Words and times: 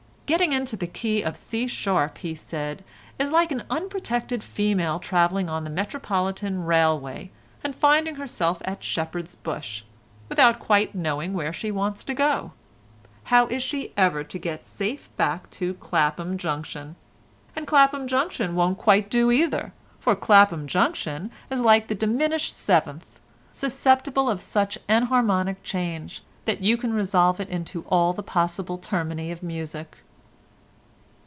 "Getting 0.31 0.53
into 0.53 0.77
the 0.77 0.87
key 0.87 1.21
of 1.23 1.35
C 1.35 1.67
sharp," 1.67 2.19
he 2.19 2.35
said, 2.35 2.85
"is 3.19 3.31
like 3.31 3.51
an 3.51 3.63
unprotected 3.69 4.45
female 4.45 4.97
travelling 4.97 5.49
on 5.49 5.65
the 5.65 5.69
Metropolitan 5.69 6.63
Railway, 6.63 7.31
and 7.65 7.75
finding 7.75 8.15
herself 8.15 8.61
at 8.63 8.81
Shepherd's 8.81 9.35
Bush, 9.35 9.83
without 10.29 10.57
quite 10.57 10.95
knowing 10.95 11.33
where 11.33 11.51
she 11.51 11.69
wants 11.69 12.05
to 12.05 12.13
go 12.13 12.39
to. 12.39 12.51
How 13.25 13.47
is 13.47 13.61
she 13.61 13.91
ever 13.97 14.23
to 14.23 14.39
get 14.39 14.65
safe 14.65 15.09
back 15.17 15.49
to 15.49 15.73
Clapham 15.73 16.37
Junction? 16.37 16.95
And 17.53 17.67
Clapham 17.67 18.07
Junction 18.07 18.55
won't 18.55 18.77
quite 18.77 19.09
do 19.09 19.31
either, 19.31 19.73
for 19.99 20.15
Clapham 20.15 20.65
Junction 20.65 21.29
is 21.49 21.59
like 21.59 21.89
the 21.89 21.93
diminished 21.93 22.55
seventh—susceptible 22.55 24.29
of 24.29 24.39
such 24.39 24.77
enharmonic 24.87 25.61
change, 25.61 26.23
that 26.45 26.61
you 26.61 26.77
can 26.77 26.93
resolve 26.93 27.41
it 27.41 27.49
into 27.49 27.81
all 27.89 28.13
the 28.13 28.23
possible 28.23 28.77
termini 28.77 29.29
of 29.29 29.43
music." 29.43 29.97